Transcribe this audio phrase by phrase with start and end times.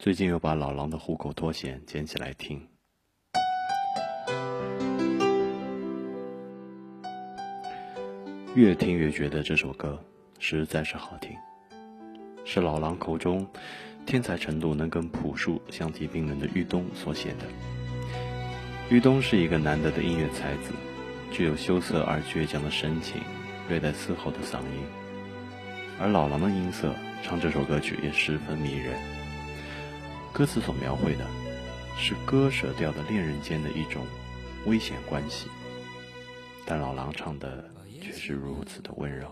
[0.00, 2.58] 最近又把老狼的《虎口脱险》捡起来听，
[8.54, 10.02] 越听越觉得这首歌
[10.38, 11.36] 实在是好听，
[12.46, 13.46] 是老狼口中
[14.06, 17.44] 天才程度能跟朴树相提并论的玉东所写的。
[18.88, 20.72] 玉东是一个难得的音乐才子，
[21.30, 23.20] 具有羞涩而倔强的神情，
[23.68, 24.82] 略带嘶吼的嗓音，
[26.00, 29.19] 而老狼的音色唱这首歌曲也十分迷人。
[30.32, 31.26] 歌词所描绘的，
[31.96, 34.06] 是割舍掉的恋人间的一种
[34.66, 35.48] 危险关系，
[36.64, 37.68] 但老狼唱的
[38.00, 39.28] 却是如此的温柔，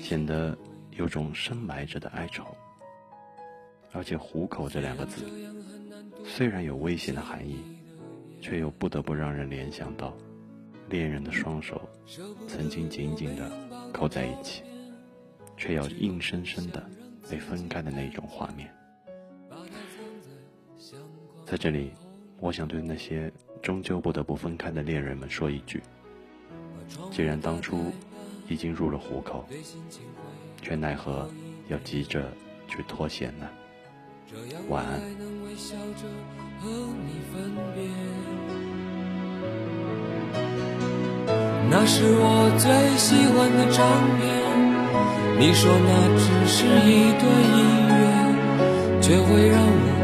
[0.00, 0.56] 显得
[0.92, 2.44] 有种深埋着的哀愁。
[3.92, 5.24] 而且“虎口”这两个字，
[6.24, 7.62] 虽然有危险的含义，
[8.40, 10.16] 却又不得不让人联想到
[10.88, 11.88] 恋人的双手
[12.48, 13.50] 曾经紧紧的
[13.92, 14.62] 扣在一起，
[15.56, 16.84] 却要硬生生的
[17.30, 18.72] 被分开的那种画面。
[21.44, 21.92] 在这里，
[22.40, 23.30] 我想对那些
[23.62, 25.82] 终究不得不分开的恋人们说一句：
[27.10, 27.92] 既然当初
[28.48, 29.46] 已经入了虎口，
[30.62, 31.28] 却奈何
[31.68, 32.32] 要急着
[32.66, 33.46] 去脱险呢？
[34.68, 35.00] 晚安。
[41.70, 43.84] 那是我最喜欢的唱
[44.18, 44.24] 片，
[45.38, 47.22] 你说那只是一段
[47.54, 47.58] 音
[47.88, 50.03] 乐，却会让我。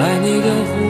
[0.00, 0.89] 爱你的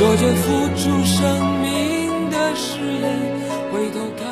[0.00, 3.04] 说着付出生命的誓言，
[3.70, 4.29] 回头看。